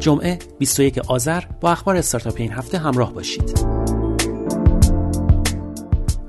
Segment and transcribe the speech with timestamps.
[0.00, 3.60] جمعه 21 آذر با اخبار استارتاپ این هفته همراه باشید.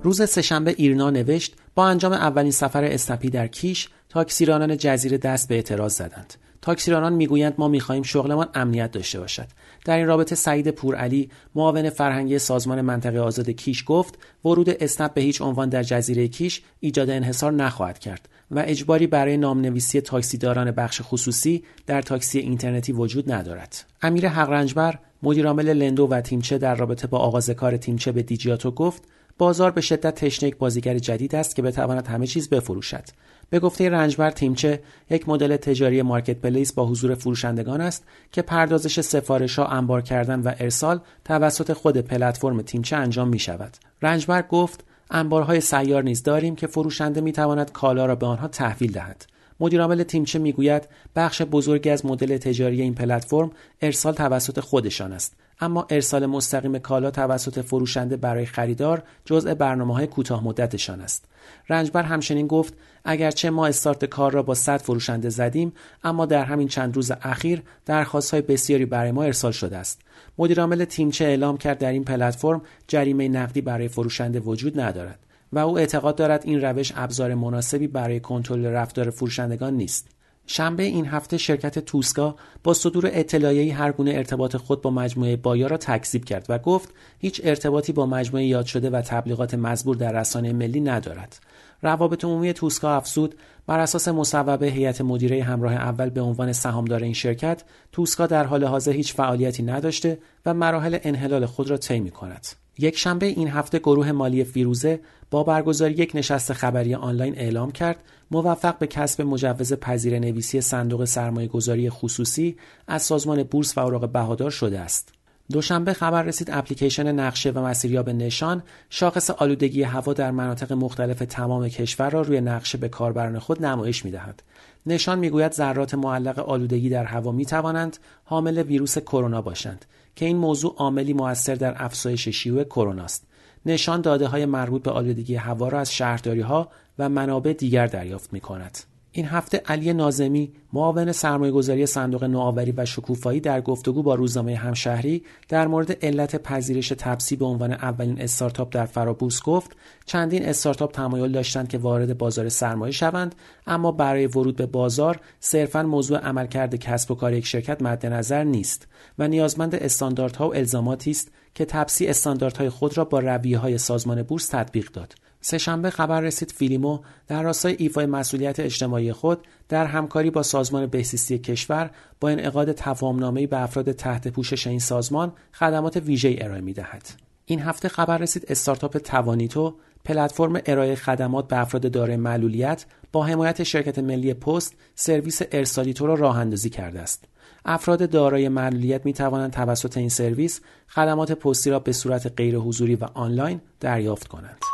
[0.04, 5.56] روز سهشنبه ایرنا نوشت با انجام اولین سفر اسنپی در کیش تاکسیرانان جزیره دست به
[5.56, 6.34] اعتراض زدند.
[6.62, 9.48] تاکسیرانان می‌گویند ما می‌خواهیم شغلمان امنیت داشته باشد
[9.86, 15.22] در این رابطه سعید پورعلی معاون فرهنگی سازمان منطقه آزاد کیش گفت ورود اسنپ به
[15.22, 21.02] هیچ عنوان در جزیره کیش ایجاد انحصار نخواهد کرد و اجباری برای نامنویسی تاکسیداران بخش
[21.04, 27.18] خصوصی در تاکسی اینترنتی وجود ندارد امیر حقرنجبر مدیرعامل لندو و تیمچه در رابطه با
[27.18, 29.04] آغاز کار تیمچه به دیجیاتو گفت
[29.38, 33.04] بازار به شدت تشنه بازیگر جدید است که بتواند همه چیز بفروشد
[33.50, 39.02] به گفته رنجبر تیمچه یک مدل تجاری مارکت پلیس با حضور فروشندگان است که پردازش
[39.02, 43.78] سفارش ها انبار کردن و ارسال توسط خود پلتفرم تیمچه انجام می شود.
[44.02, 48.92] رنجبر گفت انبارهای سیار نیز داریم که فروشنده می تواند کالا را به آنها تحویل
[48.92, 49.26] دهد.
[49.62, 53.52] مدیرعامل تیمچه می‌گوید؟ بخش بزرگی از مدل تجاری این پلتفرم
[53.82, 55.36] ارسال توسط خودشان است.
[55.60, 61.26] اما ارسال مستقیم کالا توسط فروشنده برای خریدار جزء برنامه های کوتاه مدتشان است.
[61.70, 62.74] رنجبر همچنین گفت
[63.06, 67.62] اگرچه ما استارت کار را با 100 فروشنده زدیم اما در همین چند روز اخیر
[67.86, 70.02] درخواست های بسیاری برای ما ارسال شده است.
[70.38, 75.20] مدیرعامل تیمچه اعلام کرد در این پلتفرم جریمه نقدی برای فروشنده وجود ندارد.
[75.54, 80.08] و او اعتقاد دارد این روش ابزار مناسبی برای کنترل رفتار فروشندگان نیست
[80.46, 85.68] شنبه این هفته شرکت توسکا با صدور اطلاعیه‌ای هر گونه ارتباط خود با مجموعه بایا
[85.68, 86.90] را تکذیب کرد و گفت
[87.20, 91.40] هیچ ارتباطی با مجموعه یاد شده و تبلیغات مزبور در رسانه ملی ندارد.
[91.82, 93.36] روابط عمومی توسکا افزود
[93.68, 98.64] بر اساس مصوبه هیئت مدیره همراه اول به عنوان سهامدار این شرکت توسکا در حال
[98.64, 102.48] حاضر هیچ فعالیتی نداشته و مراحل انحلال خود را طی کند.
[102.78, 105.00] یک شنبه این هفته گروه مالی فیروزه
[105.32, 111.06] با برگزاری یک نشست خبری آنلاین اعلام کرد موفق به کسب مجوز پذیر نویسی صندوق
[111.06, 112.56] سرمایه گذاری خصوصی
[112.88, 115.14] از سازمان بورس و اوراق بهادار شده است.
[115.52, 121.70] دوشنبه خبر رسید اپلیکیشن نقشه و مسیریاب نشان شاخص آلودگی هوا در مناطق مختلف تمام
[121.70, 124.44] کشور را روی نقشه به کاربران خود نمایش می‌دهد.
[124.86, 129.86] نشان می‌گوید ذرات معلق آلودگی در هوا می توانند حامل ویروس کرونا باشند
[130.16, 133.28] که این موضوع عاملی موثر در افزایش شیوع کرونا است.
[133.66, 138.34] نشان داده های مربوط به آلودگی هوا را از شهرداری ها و منابع دیگر دریافت
[138.34, 138.78] می کند.
[139.12, 145.24] این هفته علی نازمی معاون سرمایهگذاری صندوق نوآوری و شکوفایی در گفتگو با روزنامه همشهری
[145.50, 149.72] در مورد علت پذیرش تپسی به عنوان اولین استارتاپ در فرابورس گفت
[150.06, 153.36] چندین استارتاپ تمایل داشتند که وارد بازار سرمایه شوند
[153.68, 158.44] اما برای ورود به بازار صرفا موضوع عملکرد کسب و کار یک شرکت مد نظر
[158.44, 158.88] نیست
[159.20, 164.48] و نیازمند استانداردها و الزاماتی است که تپسی استانداردهای خود را با رویه سازمان بورس
[164.48, 170.44] تطبیق داد سه‌شنبه خبر رسید فیلیمو در راستای ایفای مسئولیت اجتماعی خود در همکاری با
[170.44, 176.62] سازمان بهزیستی کشور با انعقاد تفاهمنامه‌ای به افراد تحت پوشش این سازمان خدمات ویژه ارائه
[176.62, 177.10] می‌دهد.
[177.46, 179.76] این هفته خبر رسید استارتاپ توانیتو
[180.06, 186.14] پلتفرم ارائه خدمات به افراد دارای معلولیت با حمایت شرکت ملی پست سرویس ارسالیتو را
[186.14, 187.26] راه اندازی کرده است.
[187.66, 192.96] افراد دارای معلولیت می توانند توسط این سرویس خدمات پستی را به صورت غیر حضوری
[192.96, 194.71] و آنلاین دریافت کنند.